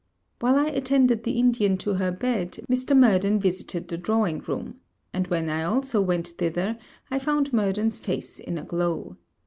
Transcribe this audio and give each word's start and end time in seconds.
While 0.39 0.55
I 0.55 0.69
attended 0.69 1.23
the 1.25 1.37
Indian 1.37 1.77
to 1.77 1.93
her 1.93 2.11
bed, 2.11 2.65
Mr. 2.67 2.97
Murden 2.97 3.39
visited 3.39 3.87
the 3.87 3.99
drawing 3.99 4.39
room 4.39 4.79
and 5.13 5.27
when 5.27 5.47
I 5.47 5.61
also 5.61 6.01
went 6.01 6.29
thither, 6.39 6.79
I 7.11 7.19
found 7.19 7.53
Murden's 7.53 7.99
face 7.99 8.39
in 8.39 8.57
a 8.57 8.63
glow. 8.63 9.17